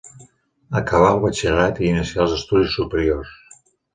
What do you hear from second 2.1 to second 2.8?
els estudis